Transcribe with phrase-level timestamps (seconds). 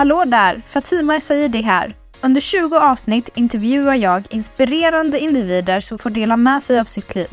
[0.00, 0.62] Hallå där!
[0.66, 1.94] Fatima Saidi här.
[2.20, 7.28] Under 20 avsnitt intervjuar jag inspirerande individer som får dela med sig av sitt liv.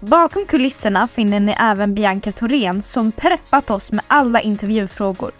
[0.00, 5.32] Bakom kulisserna finner ni även Bianca Thorén som preppat oss med alla intervjufrågor.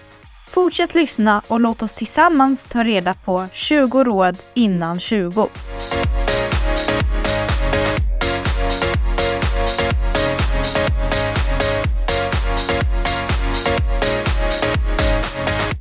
[0.51, 5.49] Fortsätt lyssna och låt oss tillsammans ta reda på 20 råd innan 20.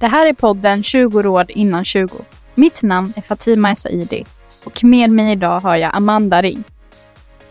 [0.02, 2.09] Det här är podden 20 råd innan 20.
[2.55, 4.26] Mitt namn är Fatima Essaidi
[4.64, 6.64] och med mig idag har jag Amanda Ring.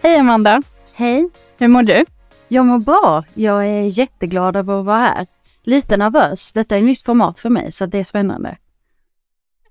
[0.02, 0.62] Hej Amanda!
[0.94, 1.30] Hej!
[1.58, 2.04] Hur mår du?
[2.48, 3.24] Jag mår bra.
[3.34, 5.26] Jag är jätteglad över att vara här.
[5.62, 6.52] Lite nervös.
[6.52, 8.58] Detta är ett nytt format för mig så det är spännande.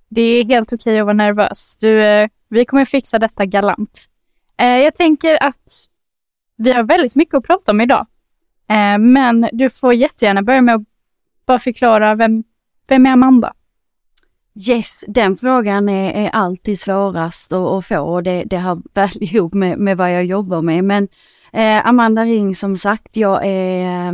[0.09, 1.77] Det är helt okej att vara nervös.
[1.79, 4.05] Du, eh, vi kommer fixa detta galant.
[4.57, 5.85] Eh, jag tänker att
[6.55, 8.07] vi har väldigt mycket att prata om idag.
[8.69, 10.81] Eh, men du får jättegärna börja med att
[11.45, 12.43] bara förklara vem,
[12.89, 13.53] vem är Amanda?
[14.67, 19.09] Yes, den frågan är, är alltid svårast att, att få och det, det har väl
[19.23, 20.83] ihop med, med vad jag jobbar med.
[20.83, 21.07] Men
[21.53, 24.13] eh, Amanda Ring som sagt, jag är eh,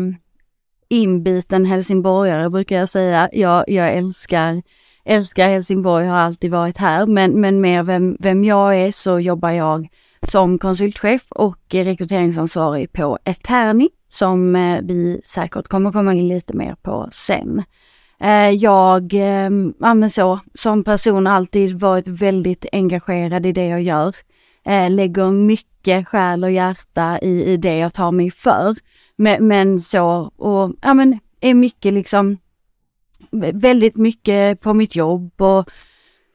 [0.90, 3.30] inbiten helsingborgare brukar jag säga.
[3.34, 4.62] Jag, jag älskar,
[5.06, 7.06] älskar Helsingborg, har alltid varit här.
[7.06, 9.88] Men, men mer vem, vem jag är så jobbar jag
[10.22, 16.76] som konsultchef och rekryteringsansvarig på Eterni som eh, vi säkert kommer komma in lite mer
[16.82, 17.64] på sen.
[18.20, 23.82] Eh, jag, ehm, ja men så, som person alltid varit väldigt engagerad i det jag
[23.82, 24.16] gör.
[24.66, 28.76] Eh, lägger mycket själ och hjärta i, i det jag tar mig för.
[29.16, 32.38] Men, men så, och ja men är mycket liksom,
[33.54, 35.70] väldigt mycket på mitt jobb och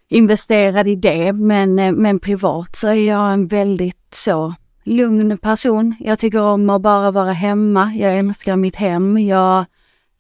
[0.09, 1.33] investerad i det.
[1.33, 4.55] Men, eh, men privat så är jag en väldigt så
[4.85, 5.95] lugn person.
[6.01, 7.93] Jag tycker om att bara vara hemma.
[7.95, 9.19] Jag älskar mitt hem.
[9.19, 9.65] Jag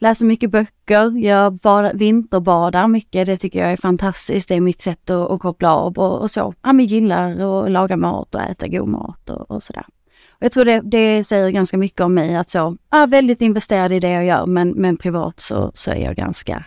[0.00, 1.18] läser mycket böcker.
[1.18, 3.26] Jag bad, vinterbadar mycket.
[3.26, 4.48] Det tycker jag är fantastiskt.
[4.48, 6.54] Det är mitt sätt att, att koppla av och, och så.
[6.62, 9.84] Ja, men gillar att laga mat och äta god mat och, och sådär.
[10.30, 13.92] Och jag tror det, det säger ganska mycket om mig att så, ja, väldigt investerad
[13.92, 16.64] i det jag gör men, men privat så, så är jag ganska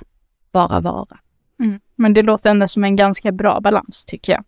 [0.52, 1.18] bara vara.
[1.64, 1.80] Mm.
[1.96, 4.44] Men det låter ändå som en ganska bra balans tycker jag.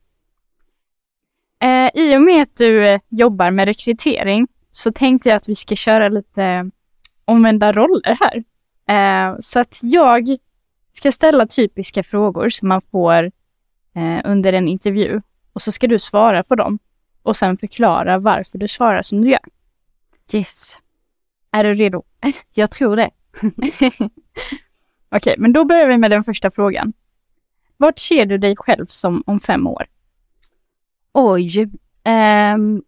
[1.59, 5.55] Eh, I och med att du eh, jobbar med rekrytering så tänkte jag att vi
[5.55, 6.71] ska köra lite
[7.25, 8.43] omvända roller här.
[8.89, 10.37] Eh, så att jag
[10.93, 13.23] ska ställa typiska frågor som man får
[13.95, 15.21] eh, under en intervju
[15.53, 16.79] och så ska du svara på dem
[17.23, 19.39] och sen förklara varför du svarar som du gör.
[20.33, 20.77] Yes.
[21.51, 22.03] Är du redo?
[22.53, 23.09] Jag tror det.
[23.41, 24.09] Okej,
[25.11, 26.93] okay, men då börjar vi med den första frågan.
[27.77, 29.85] Vart ser du dig själv som om fem år?
[31.13, 31.69] Oj.
[32.53, 32.83] Um,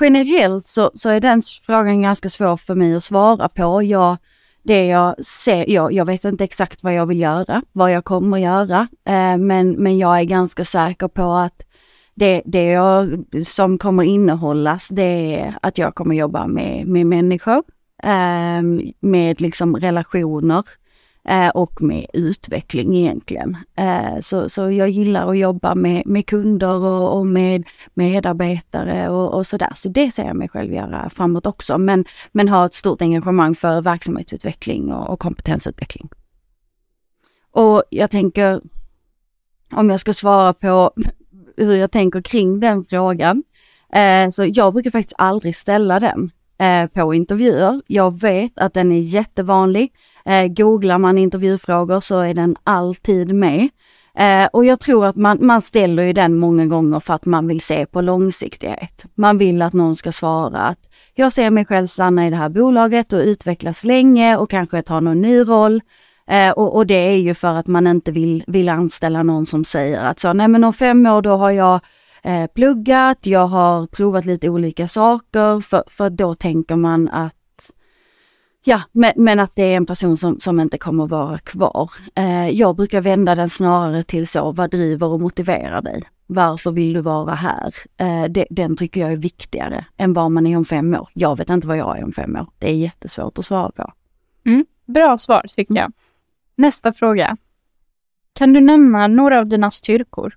[0.00, 3.82] generellt så, så är den frågan ganska svår för mig att svara på.
[3.82, 4.16] Jag,
[4.64, 8.38] det jag ser, jag, jag vet inte exakt vad jag vill göra, vad jag kommer
[8.38, 11.62] göra, eh, men, men jag är ganska säker på att
[12.14, 17.62] det, det jag, som kommer innehållas, det är att jag kommer jobba med, med människor,
[18.02, 18.62] eh,
[19.00, 20.64] med liksom relationer,
[21.28, 23.56] eh, och med utveckling egentligen.
[23.76, 27.64] Eh, så, så jag gillar att jobba med, med kunder och, och med
[27.94, 29.72] medarbetare och, och sådär.
[29.74, 31.78] Så det ser jag mig själv göra framåt också.
[31.78, 36.08] Men, men ha ett stort engagemang för verksamhetsutveckling och, och kompetensutveckling.
[37.50, 38.60] Och jag tänker,
[39.72, 40.92] om jag ska svara på
[41.56, 43.42] hur jag tänker kring den frågan,
[43.92, 47.82] eh, så jag brukar faktiskt aldrig ställa den eh, på intervjuer.
[47.86, 49.92] Jag vet att den är jättevanlig.
[50.28, 53.68] Eh, googlar man intervjufrågor så är den alltid med.
[54.18, 57.46] Eh, och jag tror att man, man ställer ju den många gånger för att man
[57.46, 59.06] vill se på långsiktighet.
[59.14, 60.78] Man vill att någon ska svara att
[61.14, 65.00] jag ser mig själv stanna i det här bolaget och utvecklas länge och kanske ta
[65.00, 65.80] någon ny roll.
[66.26, 69.64] Eh, och, och, det är ju för att man inte vill, vill anställa någon som
[69.64, 71.80] säger att så, nej men om fem år då har jag
[72.22, 77.34] eh, pluggat, jag har provat lite olika saker, för, för då tänker man att
[78.66, 81.90] Ja, men, men, att det är en person som, som inte kommer vara kvar.
[82.14, 86.02] Eh, jag brukar vända den snarare till så, vad driver och motiverar dig?
[86.26, 87.74] Varför vill du vara här?
[87.96, 91.08] Eh, det, den tycker jag är viktigare än vad man är om fem år.
[91.12, 92.46] Jag vet inte vad jag är om fem år.
[92.58, 93.92] Det är jättesvårt att svara på.
[94.46, 95.92] Mm, bra svar tycker jag.
[96.56, 97.36] Nästa fråga.
[98.32, 100.36] Kan du nämna några av dina styrkor?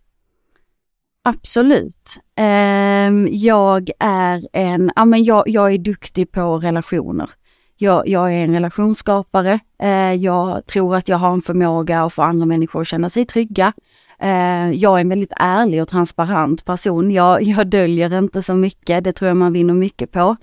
[1.24, 2.20] Absolut.
[2.36, 7.30] Um, jag är en, ja men jag, jag är duktig på relationer.
[7.78, 9.60] Jag, jag är en relationsskapare.
[9.82, 13.26] Eh, jag tror att jag har en förmåga att få andra människor att känna sig
[13.26, 13.74] trygga.
[14.20, 17.12] Eh, jag är en väldigt ärlig och transparent person.
[17.12, 20.36] Jag, jag döljer inte så mycket, det tror jag man vinner mycket på.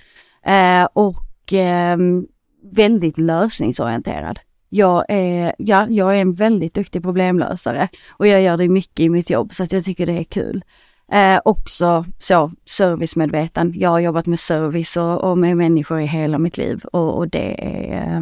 [0.46, 2.26] Eh, och ehm,
[2.72, 4.38] väldigt lösningsorienterad
[4.68, 9.08] Jag är, ja, jag är en väldigt duktig problemlösare och jag gör det mycket i
[9.08, 10.64] mitt jobb så att jag tycker det är kul.
[11.12, 13.72] Eh, också så servicemedveten.
[13.76, 17.28] Jag har jobbat med service och, och med människor i hela mitt liv och, och
[17.28, 18.20] det är, eh,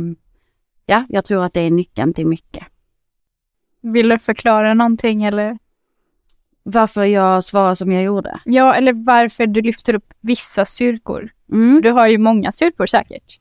[0.87, 2.64] ja, jag tror att det är nyckeln till mycket.
[3.81, 5.58] Vill du förklara någonting eller?
[6.62, 8.40] Varför jag svarar som jag gjorde?
[8.44, 11.31] Ja, eller varför du lyfter upp vissa styrkor.
[11.52, 11.81] Mm.
[11.82, 13.40] Du har ju många styrkor säkert.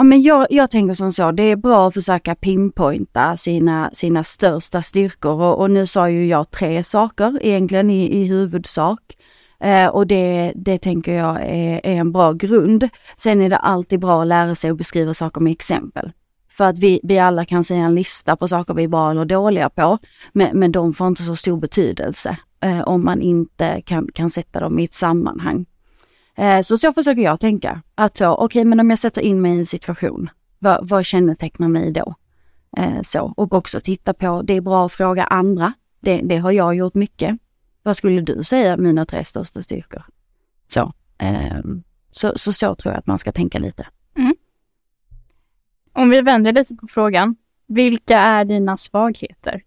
[0.00, 4.24] Ja, men jag, jag tänker som så, det är bra att försöka pinpointa sina, sina
[4.24, 9.00] största styrkor och, och nu sa ju jag tre saker egentligen i, i huvudsak.
[9.60, 12.88] Eh, och det, det tänker jag är, är en bra grund.
[13.16, 16.12] Sen är det alltid bra att lära sig att beskriva saker med exempel.
[16.50, 19.24] För att vi, vi alla kan säga en lista på saker vi är bra eller
[19.24, 19.98] dåliga på,
[20.32, 24.60] men, men de får inte så stor betydelse eh, om man inte kan, kan sätta
[24.60, 25.66] dem i ett sammanhang.
[26.34, 27.82] Eh, så så försöker jag tänka.
[27.94, 31.04] Att så, okej okay, men om jag sätter in mig i en situation, vad, vad
[31.04, 32.14] kännetecknar mig då?
[32.76, 35.72] Eh, så, och också titta på, det är bra att fråga andra.
[36.00, 37.38] Det, det har jag gjort mycket.
[37.82, 40.02] Vad skulle du säga mina tre största styrkor?
[40.68, 41.58] Så, eh,
[42.10, 43.86] så, så, så tror jag att man ska tänka lite.
[44.16, 44.34] Mm.
[45.92, 47.36] Om vi vänder lite på frågan,
[47.66, 49.62] vilka är dina svagheter?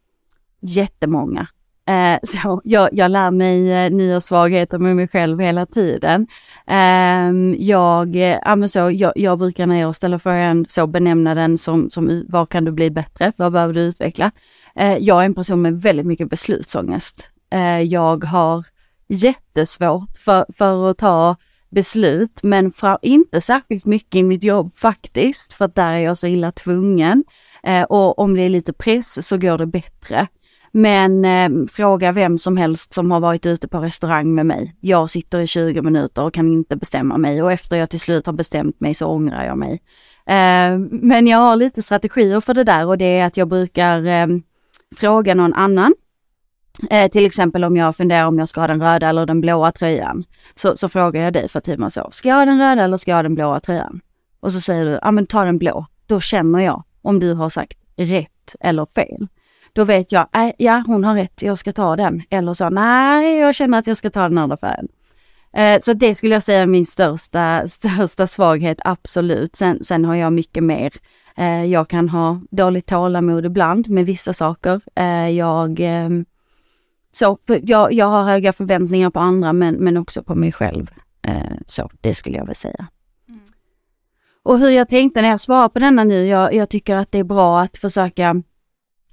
[0.59, 1.47] Jättemånga.
[1.85, 6.27] Eh, så jag, jag lär mig eh, nya svagheter med mig själv hela tiden.
[6.67, 11.89] Eh, jag, eh, så, jag, jag brukar när jag ställer frågan så benämna den som,
[11.89, 13.31] som vad kan du bli bättre?
[13.37, 14.31] Vad behöver du utveckla?
[14.75, 17.27] Eh, jag är en person med väldigt mycket beslutsångest.
[17.51, 18.65] Eh, jag har
[19.07, 21.35] jättesvårt för, för att ta
[21.69, 26.27] beslut, men fra, inte särskilt mycket i mitt jobb faktiskt, för där är jag så
[26.27, 27.23] illa tvungen.
[27.89, 30.27] och om det är lite press så går det bättre.
[30.75, 34.75] Men eh, fråga vem som helst som har varit ute på restaurang med mig.
[34.79, 38.25] Jag sitter i 20 minuter och kan inte bestämma mig och efter jag till slut
[38.25, 39.81] har bestämt mig så ångrar jag mig.
[40.25, 44.05] Eh, men jag har lite strategier för det där och det är att jag brukar
[44.05, 44.27] eh,
[44.95, 45.93] fråga någon annan.
[46.89, 49.71] Eh, till exempel om jag funderar om jag ska ha den röda eller den blåa
[49.71, 50.23] tröjan.
[50.55, 53.17] Så, så frågar jag dig Fatima så, ska jag ha den röda eller ska jag
[53.17, 54.01] ha den blåa tröjan?
[54.39, 55.85] Och så säger du, ja men ta den blå.
[56.07, 59.27] Då känner jag om du har sagt rätt eller fel.
[59.73, 62.21] Då vet jag, äh, ja hon har rätt, jag ska ta den.
[62.29, 64.87] Eller så, nej jag känner att jag ska ta den andra färgen.
[65.53, 69.55] Eh, så det skulle jag säga är min största, största svaghet, absolut.
[69.55, 70.93] Sen, sen har jag mycket mer.
[71.35, 74.81] Eh, jag kan ha dåligt tålamod ibland med vissa saker.
[74.95, 76.25] Eh, jag, ehm,
[77.11, 80.91] så, jag, jag har höga förväntningar på andra men, men också på mig själv.
[81.65, 82.87] Så det skulle jag väl säga.
[83.29, 83.41] Mm.
[84.43, 87.19] Och hur jag tänkte när jag svarar på denna nu, jag, jag tycker att det
[87.19, 88.43] är bra att försöka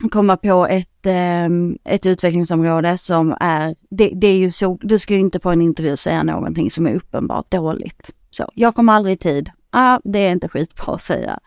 [0.08, 1.48] komma på ett, eh,
[1.94, 5.62] ett utvecklingsområde som är, det, det, är ju så, du ska ju inte på en
[5.62, 8.10] intervju säga någonting som är uppenbart dåligt.
[8.30, 9.50] Så, jag kommer aldrig i tid.
[9.70, 11.40] Ah, det är inte skitbra att säga.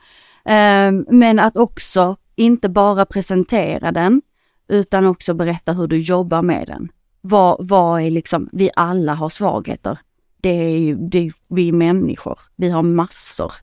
[0.45, 4.21] Eh, men att också inte bara presentera den,
[4.67, 6.89] utan också berätta hur du jobbar med den.
[7.21, 9.97] Vad, vad är liksom, vi alla har svagheter.
[10.41, 13.53] Det är ju, det är vi människor, vi har massor.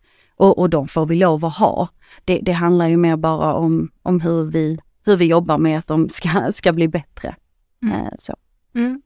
[0.41, 1.89] Och, och de får vi lov att ha.
[2.25, 5.87] Det, det handlar ju mer bara om, om hur, vi, hur vi jobbar med att
[5.87, 7.37] de ska, ska bli bättre.
[7.83, 8.01] Mm.
[8.01, 8.35] Eh, så.
[8.75, 9.03] Mm.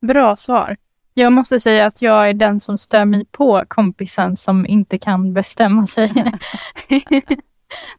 [0.00, 0.76] Bra svar.
[1.14, 5.34] Jag måste säga att jag är den som stör mig på kompisen som inte kan
[5.34, 6.08] bestämma sig.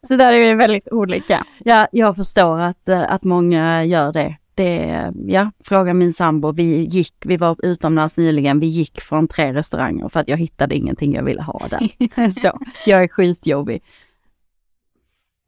[0.01, 1.45] så där är vi väldigt olika.
[1.65, 6.51] Ja, jag förstår att, eh, att många gör det det, ja, fråga min sambo.
[6.51, 10.75] Vi gick, vi var utomlands nyligen, vi gick från tre restauranger för att jag hittade
[10.75, 12.31] ingenting jag ville ha där.
[12.41, 13.83] Så, jag är skitjobbig.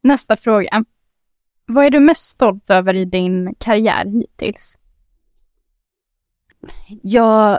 [0.02, 0.84] Nästa fråga.
[1.66, 4.78] Vad är du mest stolt över i din karriär hittills?
[7.02, 7.58] Jag,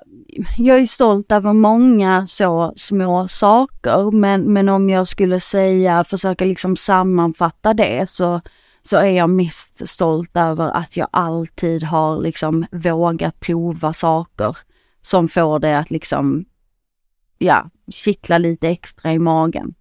[0.57, 6.45] jag är stolt över många så små saker, men, men om jag skulle säga, försöka
[6.45, 8.41] liksom sammanfatta det så
[8.83, 14.57] så är jag mest stolt över att jag alltid har liksom vågat prova saker
[15.01, 16.45] som får det att liksom,
[17.37, 19.73] ja, kittla lite extra i magen.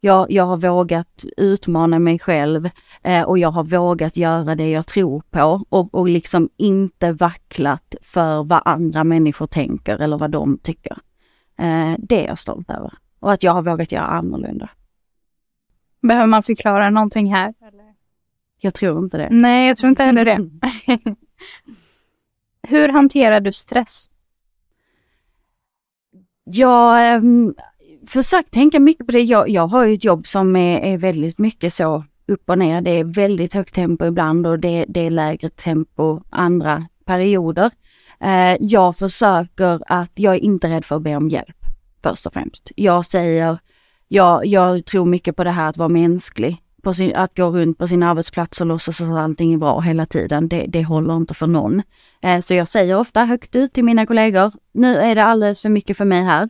[0.00, 2.68] Jag, jag har vågat utmana mig själv
[3.02, 7.94] eh, och jag har vågat göra det jag tror på och, och liksom inte vacklat
[8.02, 10.98] för vad andra människor tänker eller vad de tycker.
[11.58, 12.94] Eh, det är jag stolt över.
[13.20, 14.70] Och att jag har vågat göra annorlunda.
[16.02, 17.54] Behöver man förklara någonting här?
[18.60, 19.28] Jag tror inte det.
[19.30, 20.50] Nej, jag tror inte heller det.
[22.68, 24.10] Hur hanterar du stress?
[26.44, 27.54] Jag um,
[28.06, 29.22] försökt tänka mycket på det.
[29.22, 32.80] Jag, jag har ju ett jobb som är, är, väldigt mycket så upp och ner.
[32.80, 37.70] Det är väldigt högt tempo ibland och det, det är lägre tempo andra perioder.
[38.24, 41.56] Uh, jag försöker att, jag är inte rädd för att be om hjälp
[42.02, 42.72] först och främst.
[42.76, 43.58] Jag säger,
[44.08, 46.62] jag, jag tror mycket på det här att vara mänsklig
[46.94, 50.48] sin, att gå runt på sin arbetsplats och låtsas att allting är bra hela tiden,
[50.48, 51.82] det, det håller inte för någon.
[52.22, 55.68] Eh, så jag säger ofta högt ut till mina kollegor, nu är det alldeles för
[55.68, 56.48] mycket för mig här.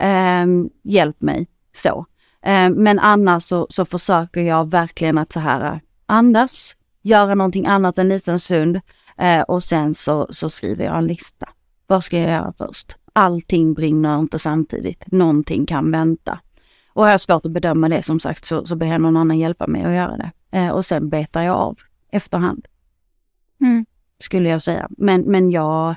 [0.00, 0.46] Eh,
[0.82, 1.46] hjälp mig.
[1.76, 2.06] Så.
[2.42, 7.98] Eh, men annars så, så försöker jag verkligen att så här andas, göra någonting annat
[7.98, 8.80] en liten stund
[9.18, 11.48] eh, och sen så, så skriver jag en lista.
[11.86, 12.96] Vad ska jag göra först?
[13.12, 15.12] Allting brinner inte samtidigt.
[15.12, 16.38] Någonting kan vänta.
[16.92, 19.66] Och har jag svårt att bedöma det som sagt så, så ber någon annan hjälpa
[19.66, 20.58] mig att göra det.
[20.58, 21.78] Eh, och sen betar jag av
[22.10, 22.66] efterhand.
[23.60, 23.86] Mm.
[24.18, 24.88] Skulle jag säga.
[24.90, 25.96] Men, men jag,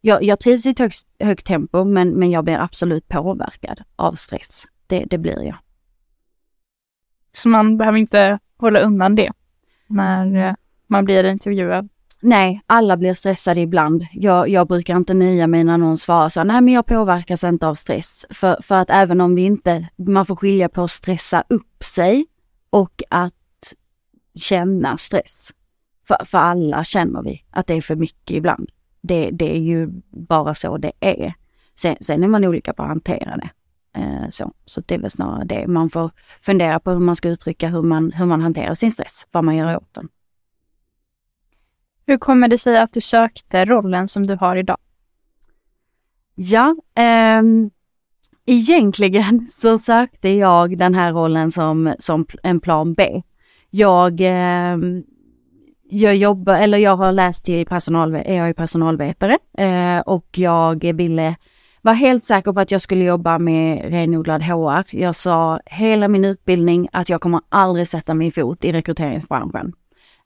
[0.00, 4.14] jag, jag trivs i ett högt, högt tempo men, men jag blir absolut påverkad av
[4.14, 4.66] stress.
[4.86, 5.56] Det, det blir jag.
[7.32, 9.32] Så man behöver inte hålla undan det
[9.86, 10.54] när eh,
[10.86, 11.88] man blir intervjuad?
[12.24, 14.06] Nej, alla blir stressade ibland.
[14.12, 17.66] Jag, jag brukar inte nöja mig när någon svarar så, nej men jag påverkas inte
[17.66, 18.26] av stress.
[18.30, 22.26] För, för att även om vi inte, man får skilja på att stressa upp sig
[22.70, 23.34] och att
[24.34, 25.50] känna stress.
[26.08, 28.70] För, för alla känner vi att det är för mycket ibland.
[29.00, 31.34] Det, det är ju bara så det är.
[31.74, 33.50] Sen, sen är man olika på att hantera det.
[34.00, 35.66] Eh, så, så det är väl snarare det.
[35.66, 36.10] Man får
[36.40, 39.56] fundera på hur man ska uttrycka hur man, hur man hanterar sin stress, vad man
[39.56, 40.08] gör åt den.
[42.06, 44.76] Hur kommer det sig att du sökte rollen som du har idag?
[46.34, 47.42] Ja, eh,
[48.46, 53.22] egentligen så sökte jag den här rollen som, som en plan B.
[53.70, 54.78] Jag, eh,
[55.90, 61.36] jag jobbar, eller jag har läst till personal, jag är personalvetare eh, och jag ville
[61.84, 64.96] var helt säker på att jag skulle jobba med renodlad HR.
[64.96, 69.72] Jag sa hela min utbildning att jag kommer aldrig sätta min fot i rekryteringsbranschen.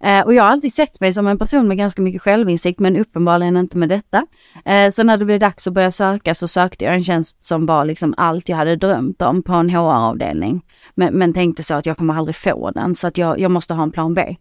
[0.00, 2.96] Eh, och jag har alltid sett mig som en person med ganska mycket självinsikt men
[2.96, 4.26] uppenbarligen inte med detta.
[4.64, 7.66] Eh, så när det blev dags att börja söka så sökte jag en tjänst som
[7.66, 10.62] var liksom allt jag hade drömt om på en HR-avdelning.
[10.94, 13.74] Men, men tänkte så att jag kommer aldrig få den så att jag, jag måste
[13.74, 14.36] ha en plan B.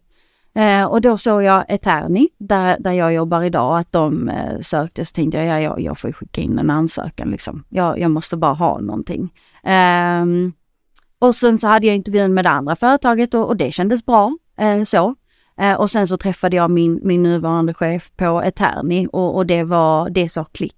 [0.54, 5.04] Eh, och då såg jag Eterni, där, där jag jobbar idag, att de eh, sökte.
[5.04, 7.64] Så tänkte jag, ja, jag, jag får skicka in en ansökan liksom.
[7.68, 9.32] Jag, jag måste bara ha någonting.
[9.64, 10.24] Eh,
[11.18, 14.36] och sen så hade jag intervjun med det andra företaget och, och det kändes bra.
[14.58, 15.14] Eh, så.
[15.58, 19.64] Eh, och sen så träffade jag min, min nuvarande chef på Eterni och, och det
[19.64, 20.74] var, det sa klick.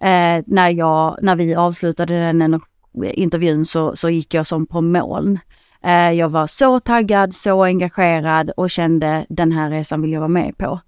[0.00, 2.60] Eh, när, jag, när vi avslutade den
[3.02, 5.38] intervjun så, så gick jag som på moln.
[5.84, 10.28] Eh, jag var så taggad, så engagerad och kände den här resan vill jag vara
[10.28, 10.80] med på.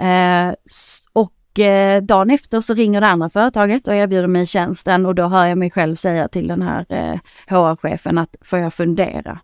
[0.00, 0.54] Eh,
[1.12, 5.26] och eh, dagen efter så ringer det andra företaget och erbjuder mig tjänsten och då
[5.26, 9.40] hör jag mig själv säga till den här eh, HR-chefen att får jag fundera?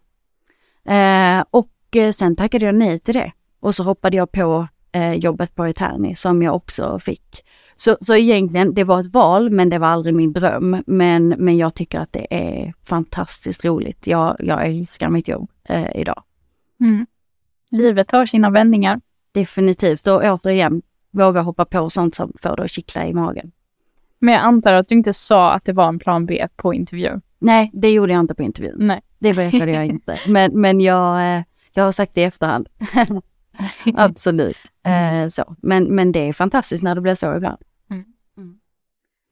[0.88, 1.68] Eh, och
[2.12, 4.68] sen tackade jag nej till det och så hoppade jag på
[5.16, 7.44] jobbet på Eterni som jag också fick.
[7.76, 10.82] Så, så egentligen, det var ett val men det var aldrig min dröm.
[10.86, 14.06] Men, men jag tycker att det är fantastiskt roligt.
[14.06, 16.22] Jag, jag älskar mitt jobb eh, idag.
[16.80, 17.06] Mm.
[17.70, 19.00] Livet tar sina vändningar.
[19.32, 23.52] Definitivt och återigen, våga hoppa på sånt som får dig att kittla i magen.
[24.18, 27.20] Men jag antar att du inte sa att det var en plan B på intervju?
[27.38, 28.76] Nej, det gjorde jag inte på intervjun.
[28.78, 29.00] Nej.
[29.18, 30.16] Det berättade jag inte.
[30.28, 31.42] Men, men jag, eh,
[31.78, 32.68] jag har sagt det i efterhand.
[33.94, 34.58] Absolut.
[34.82, 35.56] Eh, så.
[35.62, 37.58] Men, men det är fantastiskt när det blir så ibland.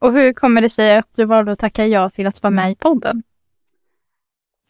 [0.00, 2.72] Och hur kommer det sig att du valde att tacka ja till att vara med
[2.72, 3.22] i podden?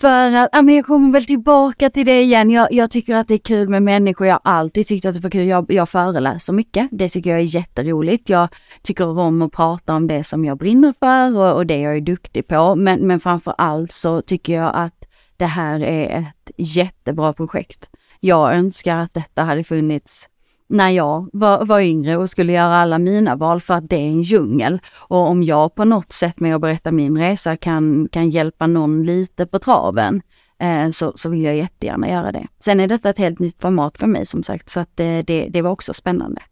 [0.01, 2.51] För att, ja men jag kommer väl tillbaka till det igen.
[2.51, 4.27] Jag, jag, tycker att det är kul med människor.
[4.27, 5.47] Jag har alltid tyckt att det var kul.
[5.47, 6.89] Jag, jag föreläser mycket.
[6.93, 8.29] Det tycker jag är jätteroligt.
[8.29, 8.49] Jag
[8.83, 12.01] tycker om att prata om det som jag brinner för och, och det jag är
[12.01, 12.75] duktig på.
[12.75, 15.06] Men, men framför allt så tycker jag att
[15.39, 17.91] det här är ett jättebra projekt.
[18.21, 20.29] Jag önskar att detta hade funnits
[20.69, 24.09] när jag var, var yngre och skulle göra alla mina val för att det är
[24.09, 24.81] en djungel.
[24.99, 29.07] Och om jag på något sätt med att berätta min resa kan, kan hjälpa någon
[29.07, 30.23] lite på traven
[30.59, 32.47] eh, så, så vill jag jättegärna göra det.
[32.59, 35.49] Sen är detta ett helt nytt format för mig som sagt så att det, det,
[35.49, 36.43] det var också spännande.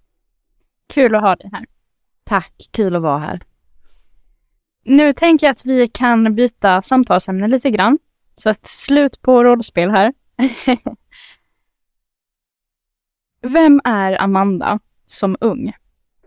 [0.94, 1.64] Kul att ha dig här.
[2.24, 3.40] Tack, kul att vara här.
[4.84, 7.98] Nu tänker jag att vi kan byta samtalsämne lite grann.
[8.36, 10.12] Så ett slut på rollspel här.
[13.42, 15.72] Vem är Amanda som ung?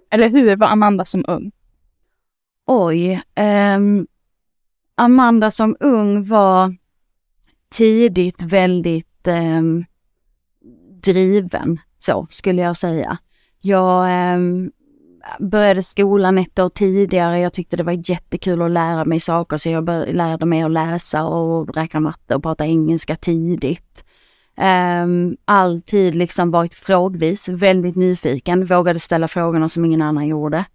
[0.09, 1.51] Eller hur var Amanda som ung?
[2.65, 3.21] Oj.
[3.35, 4.07] Um,
[4.95, 6.75] Amanda som ung var
[7.69, 9.85] tidigt väldigt um,
[11.03, 13.17] driven, så skulle jag säga.
[13.61, 14.71] Jag um,
[15.39, 17.39] började skolan ett år tidigare.
[17.39, 20.71] Jag tyckte det var jättekul att lära mig saker så jag började, lärde mig att
[20.71, 24.03] läsa och räkna matte och prata engelska tidigt.
[25.03, 30.65] Um, alltid liksom varit frågvis, väldigt nyfiken, vågade ställa frågorna som ingen annan gjorde.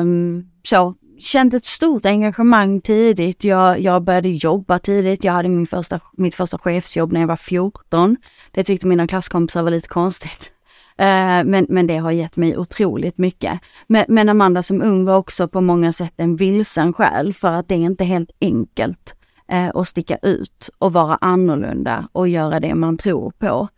[0.00, 3.44] Um, så känt ett stort engagemang tidigt.
[3.44, 5.24] Jag, jag började jobba tidigt.
[5.24, 8.16] Jag hade min första, mitt första chefsjobb när jag var 14.
[8.50, 10.52] Det tyckte mina klasskompisar var lite konstigt.
[10.98, 13.60] Eh, men, men det har gett mig otroligt mycket.
[13.86, 17.68] Men, men Amanda som ung var också på många sätt en vilsen själ för att
[17.68, 19.14] det är inte helt enkelt
[19.48, 23.68] eh, att sticka ut och vara annorlunda och göra det man tror på.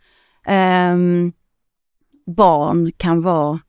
[0.47, 1.33] Um,
[2.25, 3.59] barn kan vara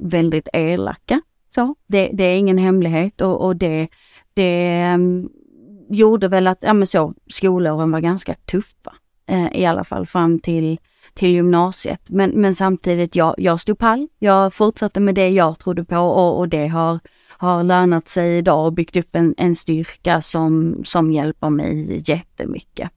[0.00, 1.20] väldigt elaka.
[1.48, 3.88] Så, det, det är ingen hemlighet och, och det,
[4.34, 5.30] det um,
[5.88, 8.94] gjorde väl att ja, men så, skolåren var ganska tuffa.
[9.26, 10.78] Eh, I alla fall fram till,
[11.14, 12.00] till gymnasiet.
[12.08, 14.08] Men, men samtidigt, jag, jag stod pall.
[14.18, 18.66] Jag fortsatte med det jag trodde på och, och det har, har lönat sig idag
[18.66, 22.90] och byggt upp en, en styrka som, som hjälper mig jättemycket.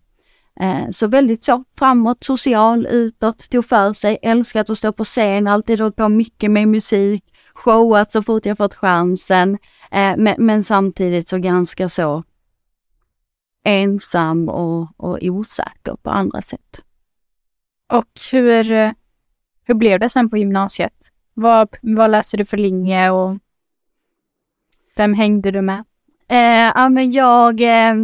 [0.60, 5.48] Eh, så väldigt så framåt, social, utåt, tog för sig, älskat att stå på scen,
[5.48, 7.24] alltid hållit på mycket med musik,
[7.56, 9.58] showat så fort jag fått chansen.
[9.92, 12.24] Eh, men, men, samtidigt så ganska så
[13.66, 16.82] ensam och, och osäker på andra sätt.
[17.94, 18.94] Och hur,
[19.64, 21.12] hur blev det sen på gymnasiet?
[21.34, 23.38] Vad, vad läste du för linje och
[24.96, 25.84] vem hängde du med?
[26.28, 27.96] Eh, ja, men jag eh,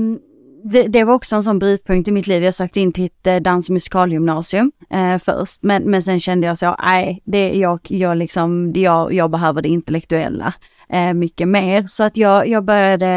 [0.63, 2.43] det, det, var också en sån brytpunkt i mitt liv.
[2.43, 5.63] Jag sökte in till ett eh, dans och musikalgymnasium eh, först.
[5.63, 9.69] Men, men sen kände jag så, nej, det, jag, jag, liksom, jag, jag behöver det
[9.69, 10.53] intellektuella
[10.89, 11.83] eh, mycket mer.
[11.83, 13.07] Så att jag, jag började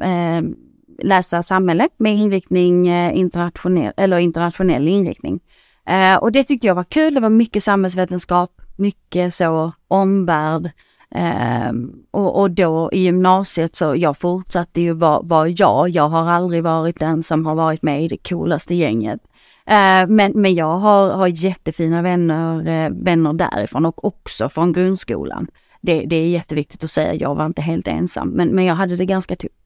[0.00, 0.42] eh,
[1.02, 5.40] läsa samhälle med inriktning eh, internationell, eller internationell inriktning.
[5.86, 7.14] Eh, och det tyckte jag var kul.
[7.14, 10.70] Det var mycket samhällsvetenskap, mycket så omvärld.
[11.14, 11.72] Eh,
[12.10, 15.88] och, och, då i gymnasiet så jag fortsatte ju vara var jag.
[15.88, 19.20] Jag har aldrig varit den som har varit med i det coolaste gänget.
[19.66, 25.46] Eh, men, men jag har, har jättefina vänner, eh, vänner därifrån och också från grundskolan.
[25.80, 28.96] Det, det är jätteviktigt att säga, jag var inte helt ensam, men, men jag hade
[28.96, 29.61] det ganska tufft.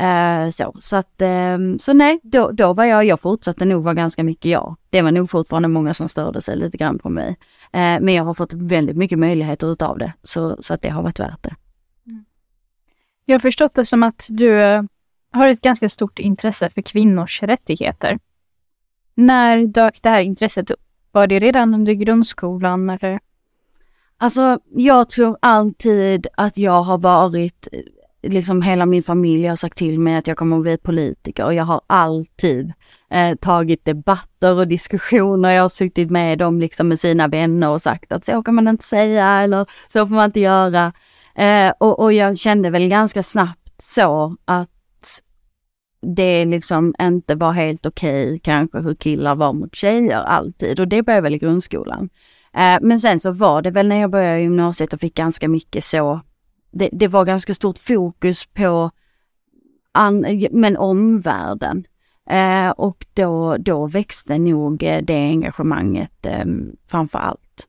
[0.00, 1.22] Uh, så, så att,
[1.54, 4.76] um, så nej, då, då var jag, jag fortsatte nog vara ganska mycket jag.
[4.90, 7.28] Det var nog fortfarande många som störde sig lite grann på mig.
[7.28, 7.36] Uh,
[7.72, 11.20] men jag har fått väldigt mycket möjligheter utav det, så, så att det har varit
[11.20, 11.54] värt det.
[12.06, 12.24] Mm.
[13.24, 14.82] Jag har förstått det som att du uh,
[15.32, 18.18] har ett ganska stort intresse för kvinnors rättigheter.
[19.14, 20.80] När dök det här intresset upp?
[21.12, 23.20] Var det redan under grundskolan eller?
[24.16, 27.68] Alltså, jag tror alltid att jag har varit
[28.22, 31.54] liksom hela min familj har sagt till mig att jag kommer att bli politiker och
[31.54, 32.72] jag har alltid
[33.10, 35.50] eh, tagit debatter och diskussioner.
[35.50, 38.68] Jag har suttit med dem liksom med sina vänner och sagt att så kan man
[38.68, 40.92] inte säga eller så får man inte göra.
[41.34, 44.68] Eh, och, och jag kände väl ganska snabbt så att
[46.02, 50.88] det liksom inte var helt okej okay, kanske hur killar var mot tjejer alltid och
[50.88, 52.08] det började väl i grundskolan.
[52.54, 55.84] Eh, men sen så var det väl när jag började gymnasiet och fick ganska mycket
[55.84, 56.20] så
[56.70, 58.90] det, det var ganska stort fokus på
[59.92, 61.84] an, men omvärlden.
[62.30, 66.44] Eh, och då, då växte nog eh, det engagemanget eh,
[66.86, 67.66] framför allt.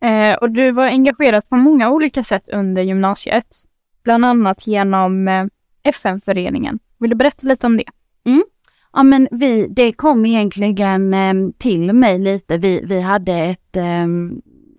[0.00, 3.56] Eh, och du var engagerad på många olika sätt under gymnasiet.
[4.02, 5.44] Bland annat genom eh,
[5.82, 6.78] FN-föreningen.
[6.98, 7.84] Vill du berätta lite om det?
[8.24, 8.44] Mm.
[8.92, 12.58] Ja men vi, det kom egentligen eh, till mig lite.
[12.58, 14.06] Vi, vi hade ett, eh,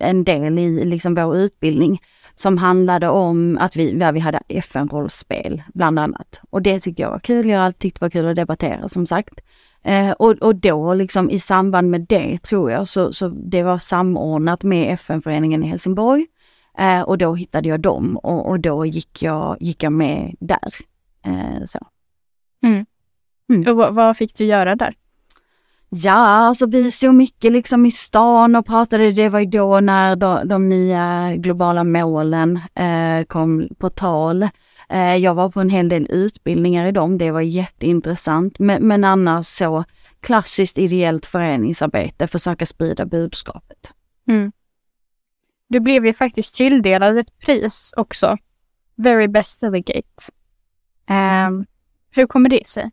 [0.00, 2.00] en del i liksom vår utbildning
[2.40, 6.40] som handlade om att vi, ja, vi hade FN-rollspel bland annat.
[6.50, 7.48] Och det tyckte jag var kul.
[7.48, 9.40] Jag har alltid tyckt det var kul att debattera som sagt.
[9.82, 13.78] Eh, och, och då liksom i samband med det tror jag så, så det var
[13.78, 16.26] samordnat med FN-föreningen i Helsingborg.
[16.78, 20.74] Eh, och då hittade jag dem och, och då gick jag, gick jag med där.
[21.26, 21.78] Eh, så.
[22.62, 22.86] Mm.
[23.50, 23.70] Mm.
[23.70, 24.94] Och vad, vad fick du göra där?
[25.90, 30.16] Ja, alltså vi såg mycket liksom i stan och pratade, det var ju då när
[30.16, 34.42] de, de nya globala målen eh, kom på tal.
[34.88, 38.58] Eh, jag var på en hel del utbildningar i dem, det var jätteintressant.
[38.58, 39.84] Men, men annars så
[40.20, 43.92] klassiskt ideellt föreningsarbete, försöka sprida budskapet.
[44.28, 44.52] Mm.
[45.68, 48.36] Du blev ju faktiskt tilldelad ett pris också.
[48.96, 50.32] Very best delegate.
[51.10, 51.66] Um,
[52.10, 52.90] hur kommer det sig?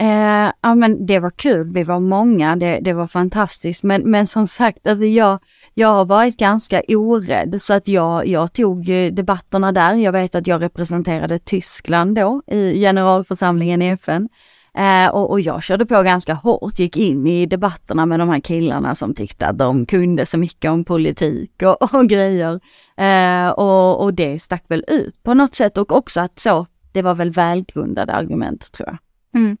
[0.00, 3.82] Eh, ja men det var kul, vi var många, det, det var fantastiskt.
[3.82, 5.38] Men, men som sagt, alltså jag,
[5.74, 9.94] jag har varit ganska orädd så att jag, jag tog debatterna där.
[9.94, 14.28] Jag vet att jag representerade Tyskland då i generalförsamlingen i FN.
[14.74, 18.40] Eh, och, och, jag körde på ganska hårt, gick in i debatterna med de här
[18.40, 22.60] killarna som tyckte att de kunde så mycket om politik och, och grejer.
[22.96, 27.02] Eh, och, och det stack väl ut på något sätt och också att så, det
[27.02, 28.98] var väl välgrundade argument tror jag.
[29.40, 29.56] Mm.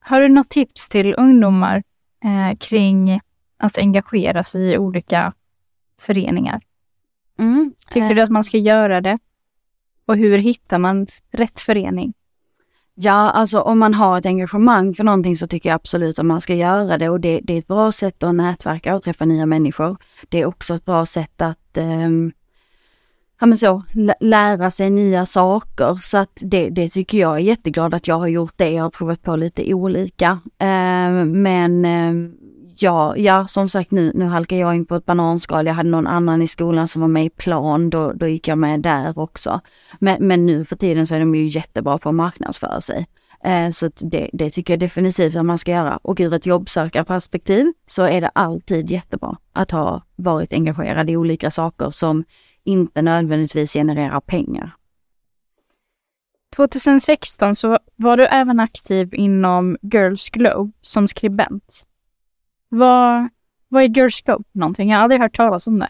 [0.00, 1.82] Har du något tips till ungdomar
[2.24, 3.20] eh, kring
[3.58, 5.32] att engagera sig i olika
[5.98, 6.60] föreningar?
[7.38, 7.74] Mm.
[7.90, 8.14] Tycker eh.
[8.14, 9.18] du att man ska göra det?
[10.06, 12.12] Och hur hittar man rätt förening?
[12.94, 16.40] Ja, alltså om man har ett engagemang för någonting så tycker jag absolut att man
[16.40, 19.46] ska göra det och det, det är ett bra sätt att nätverka och träffa nya
[19.46, 19.96] människor.
[20.28, 22.32] Det är också ett bra sätt att um,
[23.40, 23.82] ja, men så,
[24.20, 25.98] lära sig nya saker.
[26.02, 28.70] Så att det, det tycker jag är jätteglad att jag har gjort det.
[28.70, 30.38] Jag har provat på lite olika.
[30.58, 32.30] Eh, men eh,
[32.76, 35.66] ja, ja, som sagt nu, nu halkar jag in på ett bananskal.
[35.66, 38.58] Jag hade någon annan i skolan som var med i plan, då, då gick jag
[38.58, 39.60] med där också.
[39.98, 43.06] Men, men nu för tiden så är de ju jättebra på att marknadsföra sig.
[43.44, 45.96] Eh, så det, det, tycker jag definitivt att man ska göra.
[45.96, 51.50] Och ur ett jobbsökarperspektiv så är det alltid jättebra att ha varit engagerad i olika
[51.50, 52.24] saker som
[52.64, 54.76] inte nödvändigtvis genererar pengar.
[56.56, 61.86] 2016 så var du även aktiv inom Girls Globe som skribent.
[62.68, 63.28] Vad,
[63.68, 64.90] vad är Girls Globe för någonting?
[64.90, 65.88] Jag har aldrig hört talas om det.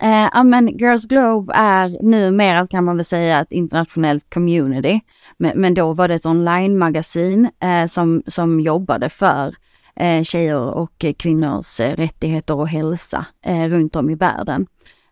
[0.00, 5.00] Eh, ja, men Girls Globe är numera kan man väl säga ett internationellt community.
[5.36, 9.54] Men, men då var det ett online-magasin eh, som, som jobbade för
[9.96, 14.66] eh, tjejer och kvinnors eh, rättigheter och hälsa eh, runt om i världen.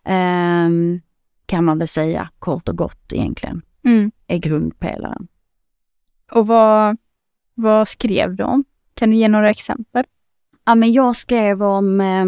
[0.04, 1.00] Ehm,
[1.46, 3.62] kan man väl säga kort och gott egentligen.
[3.84, 4.10] Mm.
[4.26, 5.28] Är grundpelaren.
[6.32, 6.96] Och vad,
[7.54, 8.64] vad skrev du om?
[8.94, 10.04] Kan du ge några exempel?
[10.64, 12.24] Ja, men jag skrev om eh,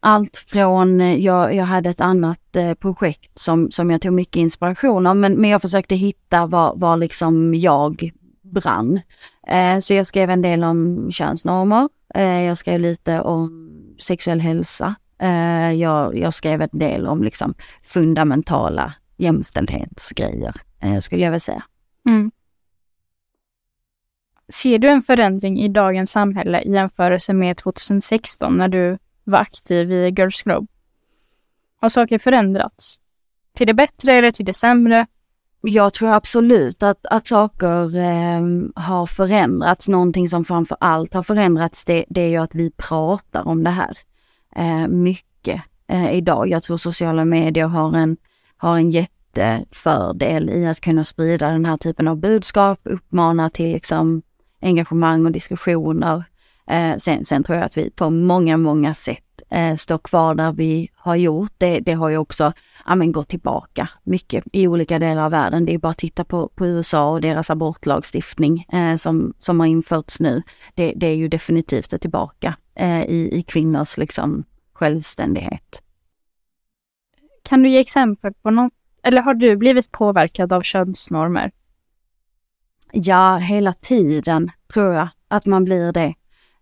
[0.00, 4.36] allt från, eh, jag, jag hade ett annat eh, projekt som, som jag tog mycket
[4.36, 8.10] inspiration av, men, men jag försökte hitta vad, vad liksom jag
[8.42, 9.00] brann.
[9.46, 11.88] Eh, så jag skrev en del om könsnormer.
[12.14, 14.94] Eh, jag skrev lite om sexuell hälsa.
[15.18, 21.64] Eh, jag, jag skrev en del om liksom fundamentala jämställdhetsgrejer, eh, skulle jag vilja säga.
[22.08, 22.30] Mm.
[24.48, 29.92] Ser du en förändring i dagens samhälle i jämförelse med 2016 när du var aktiv
[29.92, 30.66] i Girls Globe?
[31.80, 33.00] Har saker förändrats?
[33.52, 35.06] Till det bättre eller till det sämre?
[35.60, 38.40] Jag tror absolut att, att saker eh,
[38.74, 39.88] har förändrats.
[39.88, 43.70] Någonting som framför allt har förändrats det, det är ju att vi pratar om det
[43.70, 43.98] här
[44.58, 46.48] eh, mycket eh, idag.
[46.48, 48.16] Jag tror sociala medier har en,
[48.56, 54.22] har en jättefördel i att kunna sprida den här typen av budskap, uppmana till liksom
[54.62, 56.24] engagemang och diskussioner.
[56.70, 60.52] Eh, sen, sen tror jag att vi på många, många sätt eh, står kvar där
[60.52, 61.52] vi har gjort.
[61.58, 62.52] Det, det har ju också
[62.86, 65.64] ja, men, gått tillbaka mycket i olika delar av världen.
[65.64, 69.66] Det är bara att titta på, på USA och deras abortlagstiftning eh, som, som har
[69.66, 70.42] införts nu.
[70.74, 75.82] Det, det är ju definitivt tillbaka eh, i, i kvinnors liksom, självständighet.
[77.42, 81.50] Kan du ge exempel på något, eller har du blivit påverkad av könsnormer?
[82.92, 86.14] Ja, hela tiden tror jag att man blir det.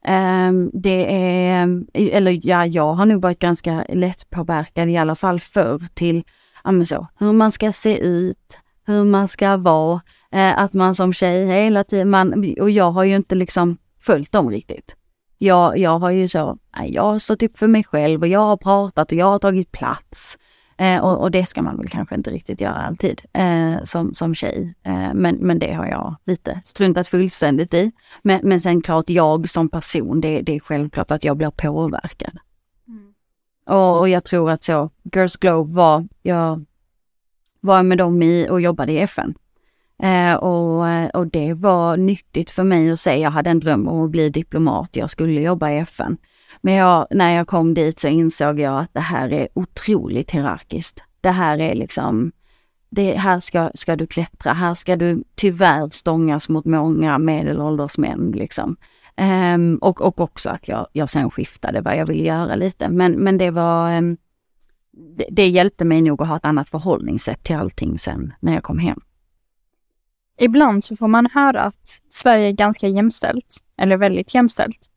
[0.08, 5.40] Um, det är, eller ja, jag har nog varit ganska lätt påverkad i alla fall
[5.40, 6.24] förr till
[6.64, 9.94] ja, så, hur man ska se ut, hur man ska vara,
[10.34, 14.32] uh, att man som tjej hela tiden, man, och jag har ju inte liksom följt
[14.32, 14.96] dem riktigt.
[15.38, 18.56] Jag, jag har ju så, jag har stått upp för mig själv och jag har
[18.56, 20.38] pratat och jag har tagit plats.
[20.78, 24.34] Eh, och, och, det ska man väl kanske inte riktigt göra alltid eh, som, som
[24.34, 24.74] tjej.
[24.82, 27.92] Eh, men, men det har jag lite struntat fullständigt i.
[28.22, 32.38] Men, men sen klart jag som person, det, det är självklart att jag blir påverkad.
[32.88, 33.14] Mm.
[33.66, 36.64] Och, och, jag tror att så, Girls Globe var, jag
[37.60, 39.34] var med dem i och jobbade i FN.
[40.02, 43.88] Eh, och, eh, och det var nyttigt för mig att se, jag hade en dröm
[43.88, 46.16] om att bli diplomat, jag skulle jobba i FN.
[46.60, 51.02] Men jag, när jag kom dit så insåg jag att det här är otroligt hierarkiskt.
[51.20, 52.32] Det här är liksom,
[52.90, 58.32] det, här ska, ska du klättra, här ska du tyvärr stångas mot många medelålders män
[58.34, 58.76] liksom.
[59.54, 62.88] Um, och, och också att jag, jag sen skiftade vad jag ville göra lite.
[62.88, 64.16] Men, men det var, um,
[65.16, 68.62] det, det hjälpte mig nog att ha ett annat förhållningssätt till allting sen när jag
[68.62, 69.00] kom hem.
[70.38, 74.90] Ibland så får man höra att Sverige är ganska jämställt, eller väldigt jämställt.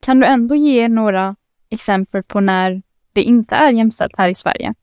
[0.00, 1.36] Kan du ändå ge några
[1.70, 2.82] exempel på när
[3.12, 4.74] det inte är jämställt här i Sverige?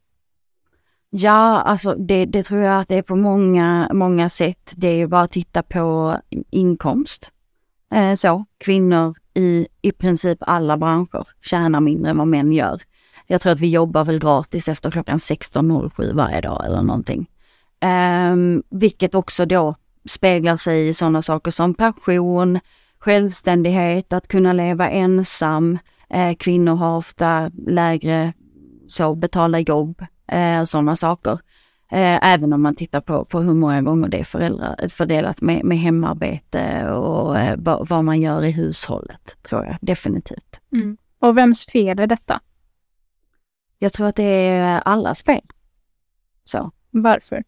[1.10, 4.74] Ja, alltså det, det, tror jag att det är på många, många sätt.
[4.78, 6.18] Det är ju bara att titta på
[6.50, 7.32] inkomst.
[7.92, 12.82] Eh, så, kvinnor i i princip alla branscher tjänar mindre än vad män gör.
[13.28, 17.30] Jag tror att vi jobbar väl gratis efter klockan 16.07 varje dag eller någonting.
[17.80, 18.36] Eh,
[18.70, 19.76] vilket också då
[20.10, 22.60] speglar sig i sådana saker som passion,
[23.00, 25.78] självständighet, att kunna leva ensam.
[26.10, 28.34] Eh, kvinnor har ofta lägre
[28.88, 31.40] så betalda jobb eh, och sådana saker.
[31.92, 35.66] Eh, även om man tittar på, på hur många gånger det är föräldrar, fördelat med,
[35.66, 37.58] med hemarbete och eh,
[37.90, 40.62] vad man gör i hushållet, tror jag definitivt.
[40.74, 40.98] Mm.
[41.20, 42.42] Och vems fel är detta?
[43.80, 45.46] Jag tror att det är allas fel.
[46.44, 46.72] Så.
[46.92, 47.44] Varför?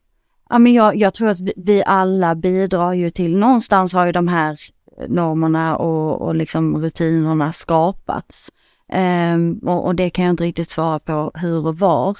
[0.51, 4.27] Ja, men jag, jag tror att vi, alla bidrar ju till, någonstans har ju de
[4.27, 4.59] här
[4.97, 8.51] eh, normerna och, och liksom rutinerna skapats.
[9.33, 12.17] Um, och, och, det kan jag inte riktigt svara på hur och var.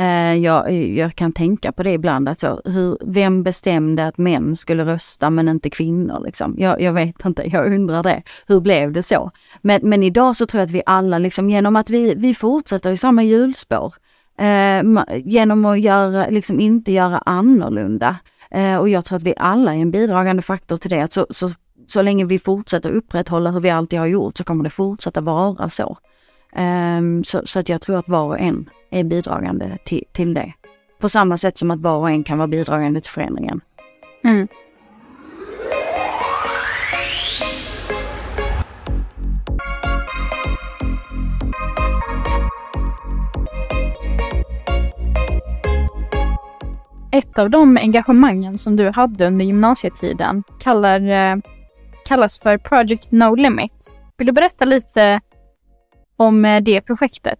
[0.00, 4.84] Uh, jag, jag, kan tänka på det ibland, alltså, hur, vem bestämde att män skulle
[4.84, 6.22] rösta men inte kvinnor?
[6.24, 6.54] Liksom?
[6.58, 8.22] Jag, jag vet inte, jag undrar det.
[8.46, 9.30] Hur blev det så?
[9.60, 12.90] Men, men idag så tror jag att vi alla, liksom, genom att vi, vi fortsätter
[12.90, 13.94] i samma hjulspår,
[14.38, 14.82] eh,
[15.24, 18.16] genom att göra, liksom inte göra annorlunda,
[18.54, 21.26] Eh, och jag tror att vi alla är en bidragande faktor till det, att så,
[21.30, 21.50] så
[21.86, 25.68] så länge vi fortsätter upprätthålla hur vi alltid har gjort så kommer det fortsätta vara
[25.68, 25.98] så.
[26.52, 30.52] Eh, så, så, att jag tror att var och en är bidragande till, till det.
[31.00, 33.60] På samma sätt som att var och en kan vara bidragande till förändringen.
[34.24, 34.48] Mm.
[47.14, 51.36] Ett av de engagemangen som du hade under gymnasietiden kallar eh,
[52.04, 53.96] kallas för Project No Limit.
[54.18, 55.20] Vill du berätta lite
[56.16, 57.38] om eh, det projektet?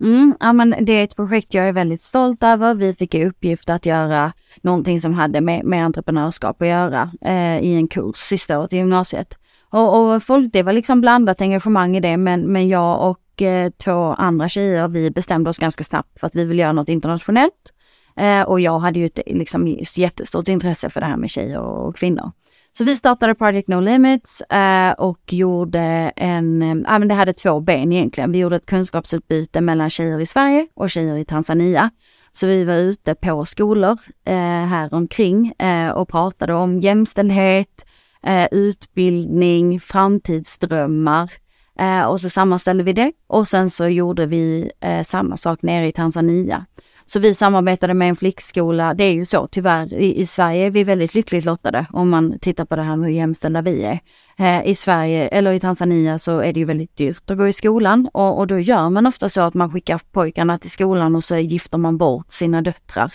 [0.00, 2.74] Mm, ja, men det är ett projekt jag är väldigt stolt över.
[2.74, 7.58] Vi fick i uppgift att göra någonting som hade med, med entreprenörskap att göra eh,
[7.58, 9.34] i en kurs sista året i gymnasiet.
[9.70, 13.70] Och, och folk, det var liksom blandat engagemang i det, men, men jag och eh,
[13.70, 17.72] två andra tjejer, vi bestämde oss ganska snabbt för att vi vill göra något internationellt.
[18.16, 21.96] Eh, och jag hade ju ett liksom, jättestort intresse för det här med tjejer och
[21.96, 22.32] kvinnor.
[22.78, 25.80] Så vi startade Project No Limits eh, och gjorde
[26.16, 28.32] en, eh, det hade två ben egentligen.
[28.32, 31.90] Vi gjorde ett kunskapsutbyte mellan tjejer i Sverige och tjejer i Tanzania.
[32.32, 37.86] Så vi var ute på skolor eh, här omkring eh, och pratade om jämställdhet,
[38.22, 41.32] eh, utbildning, framtidsdrömmar.
[41.78, 45.86] Eh, och så sammanställde vi det och sen så gjorde vi eh, samma sak nere
[45.86, 46.66] i Tanzania.
[47.06, 48.94] Så vi samarbetade med en flickskola.
[48.94, 52.38] Det är ju så tyvärr, i, i Sverige är vi väldigt lyckligt lottade om man
[52.38, 54.00] tittar på det här med hur jämställda vi är.
[54.38, 57.52] Eh, I Sverige, eller i Tanzania, så är det ju väldigt dyrt att gå i
[57.52, 61.24] skolan och, och då gör man ofta så att man skickar pojkarna till skolan och
[61.24, 63.12] så gifter man bort sina döttrar.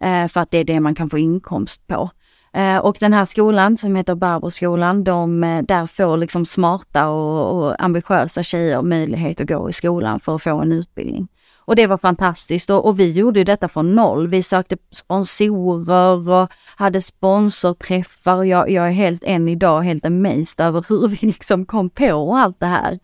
[0.00, 2.10] Eh, för att det är det man kan få inkomst på.
[2.52, 7.64] Eh, och den här skolan som heter Barbroskolan, de, eh, där får liksom smarta och,
[7.64, 11.28] och ambitiösa tjejer möjlighet att gå i skolan för att få en utbildning.
[11.64, 14.28] Och det var fantastiskt och, och vi gjorde detta från noll.
[14.28, 18.44] Vi sökte sponsorer och hade sponsorträffar.
[18.44, 22.60] Jag, jag är helt än idag helt amazed över hur vi liksom kom på allt
[22.60, 22.98] det här.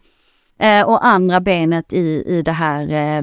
[0.59, 3.23] Eh, och andra benet i, i det här eh,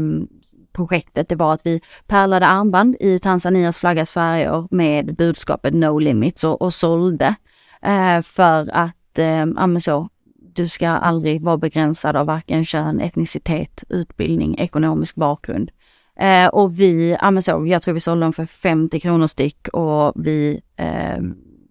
[0.73, 6.43] projektet, det var att vi pärlade armband i Tanzanias flaggas färger med budskapet No Limits
[6.43, 7.35] och, och sålde.
[7.81, 10.09] Eh, för att, eh, så,
[10.55, 15.71] du ska aldrig vara begränsad av varken kön, etnicitet, utbildning, ekonomisk bakgrund.
[16.19, 19.67] Eh, och vi, ja men så, jag tror vi sålde dem för 50 kronor styck
[19.67, 21.17] och vi eh,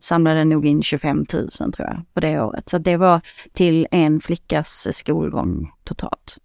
[0.01, 2.69] samlade nog in 25 000 tror jag på det året.
[2.69, 3.21] Så det var
[3.53, 6.37] till en flickas skolgång totalt.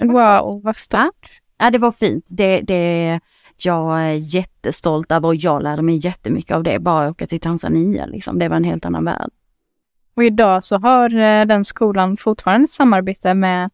[0.00, 1.40] Wow, vad stort.
[1.58, 2.24] Ja, det var fint.
[2.28, 3.20] Det, det,
[3.56, 6.78] jag är jättestolt över och jag lärde mig jättemycket av det.
[6.78, 8.38] Bara åka till Tanzania liksom.
[8.38, 9.30] Det var en helt annan värld.
[10.14, 13.70] Och idag så har eh, den skolan fortfarande samarbete med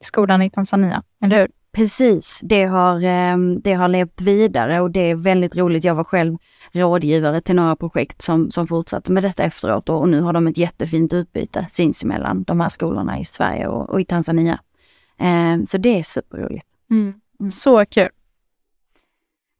[0.00, 1.48] skolan i Tanzania, eller hur?
[1.72, 5.84] Precis, det har, ehm, det har levt vidare och det är väldigt roligt.
[5.84, 6.36] Jag var själv
[6.72, 10.58] rådgivare till några projekt som, som fortsatte med detta efteråt och nu har de ett
[10.58, 14.60] jättefint utbyte sinsemellan, de här skolorna i Sverige och, och i Tanzania.
[15.18, 16.66] Ehm, så det är superroligt.
[16.90, 17.14] Mm.
[17.50, 18.08] Så kul.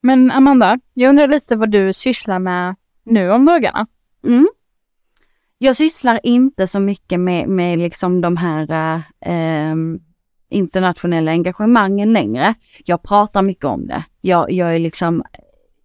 [0.02, 3.86] Men Amanda, jag undrar lite vad du sysslar med nu om dagarna?
[4.24, 4.48] Mm.
[5.62, 10.00] Jag sysslar inte så mycket med, med liksom de här eh, ehm,
[10.48, 12.54] internationella engagemangen längre.
[12.84, 14.04] Jag pratar mycket om det.
[14.20, 15.24] Jag, jag är liksom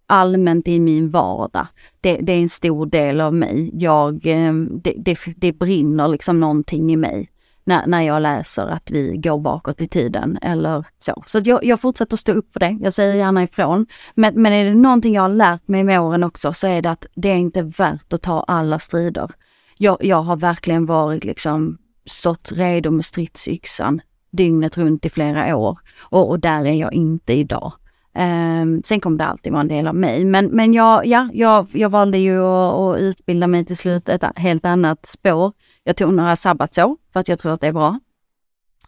[0.07, 1.67] allmänt i min vardag.
[2.01, 3.71] Det, det, är en stor del av mig.
[3.73, 7.29] Jag, eh, det, det, det brinner liksom någonting i mig
[7.63, 11.23] när, när jag läser att vi går bakåt i tiden eller så.
[11.25, 12.77] Så jag, jag fortsätter stå upp för det.
[12.81, 13.85] Jag säger gärna ifrån.
[14.15, 16.91] Men, men är det någonting jag har lärt mig med åren också så är det
[16.91, 19.31] att det är inte värt att ta alla strider
[19.77, 25.79] jag, jag har verkligen varit liksom stått redo med stridsyxan dygnet runt i flera år
[26.01, 27.73] och, och där är jag inte idag.
[28.19, 30.25] Um, sen kommer det alltid vara en del av mig.
[30.25, 34.23] Men, men jag, ja, jag, jag valde ju att, att utbilda mig till slut ett
[34.35, 35.53] helt annat spår.
[35.83, 37.99] Jag tog några sabbatsår för att jag tror att det är bra.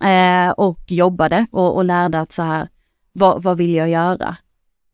[0.03, 2.69] Uh, och jobbade och, och lärde att så här,
[3.11, 4.35] vad, vad vill jag göra?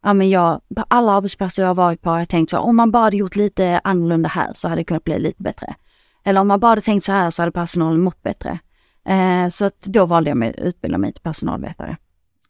[0.03, 2.75] Ja men jag, på alla arbetsplatser jag har varit på har jag tänkt så, om
[2.75, 5.75] man bara hade gjort lite annorlunda här så hade det kunnat bli lite bättre.
[6.25, 8.59] Eller om man bara hade tänkt så här så hade personalen mått bättre.
[9.05, 11.97] Eh, så att då valde jag att utbilda mig till personalvetare.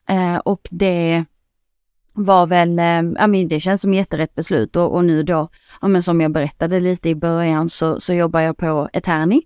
[0.09, 1.25] Eh, och det,
[2.15, 5.49] var väl, eh, ja men det känns som jätterätt beslut och, och nu då,
[5.81, 9.41] ja men som jag berättade lite i början så, så jobbar jag på Eterni.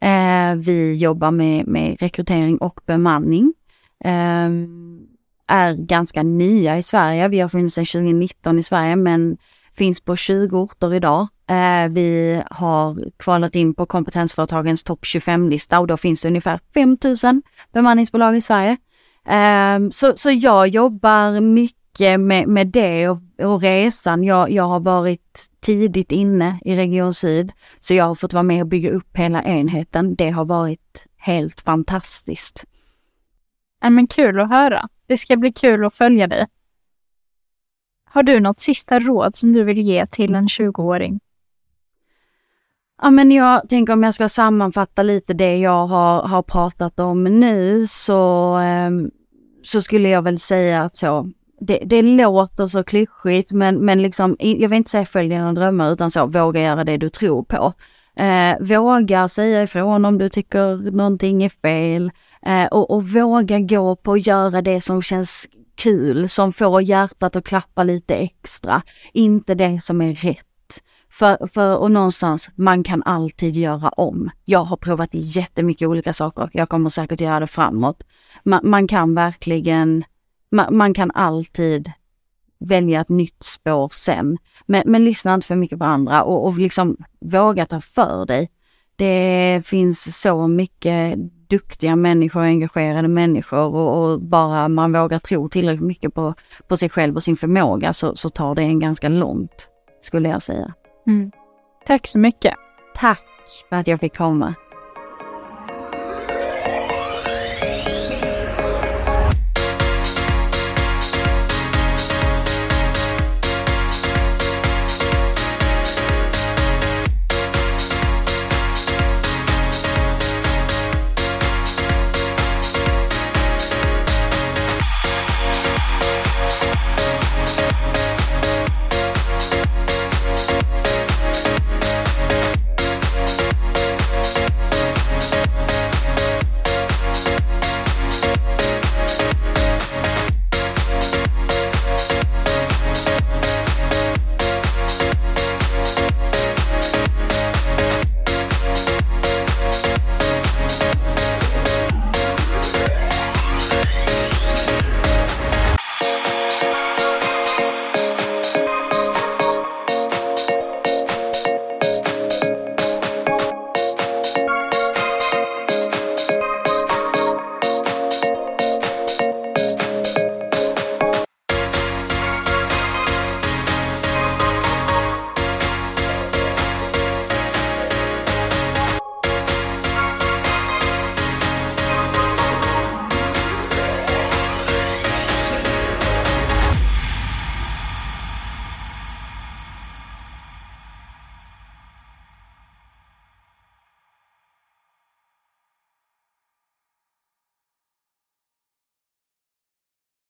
[0.00, 3.54] Eh, vi jobbar med, med rekrytering och bemanning.
[4.04, 4.50] Eh,
[5.46, 7.28] är ganska nya i Sverige.
[7.28, 9.36] Vi har funnits sedan 2019 i Sverige men
[9.74, 11.28] finns på 20 orter idag.
[11.46, 17.42] Eh, vi har kvalat in på kompetensföretagens topp 25-lista och då finns det ungefär 5000
[17.72, 18.76] bemanningsbolag i Sverige.
[19.26, 24.24] Eh, så, så jag jobbar mycket med, med det och, och resan.
[24.24, 28.62] Jag, jag har varit tidigt inne i Region Syd, så jag har fått vara med
[28.62, 30.14] och bygga upp hela enheten.
[30.14, 32.64] Det har varit helt fantastiskt.
[33.80, 34.88] Ja, men kul att höra.
[35.06, 36.46] Det ska bli kul att följa dig.
[38.10, 41.20] Har du något sista råd som du vill ge till en 20-åring?
[43.04, 47.24] Ja, men jag tänker om jag ska sammanfatta lite det jag har, har pratat om
[47.24, 48.90] nu så, eh,
[49.62, 54.36] så skulle jag väl säga att så, det, det låter så klyschigt men, men liksom,
[54.38, 57.72] jag vill inte säga följ dina drömmar utan så, våga göra det du tror på.
[58.16, 62.10] Eh, våga säga ifrån om du tycker någonting är fel
[62.46, 67.36] eh, och, och våga gå på att göra det som känns kul, som får hjärtat
[67.36, 68.82] att klappa lite extra.
[69.12, 70.51] Inte det som är rätt.
[71.12, 74.30] För, för, och någonstans, man kan alltid göra om.
[74.44, 76.50] Jag har provat jättemycket olika saker.
[76.52, 78.02] Jag kommer säkert göra det framåt.
[78.44, 80.04] Man, man kan verkligen,
[80.50, 81.92] man, man, kan alltid
[82.60, 84.38] välja ett nytt spår sen.
[84.66, 88.50] Men, men lyssna inte för mycket på andra och, och liksom våga ta för dig.
[88.96, 95.86] Det finns så mycket duktiga människor, engagerade människor och, och, bara man vågar tro tillräckligt
[95.86, 96.34] mycket på,
[96.68, 99.68] på sig själv och sin förmåga så, så tar det en ganska långt,
[100.02, 100.74] skulle jag säga.
[101.06, 101.32] Mm.
[101.86, 102.54] Tack så mycket.
[102.94, 103.22] Tack
[103.68, 104.54] för att jag fick komma.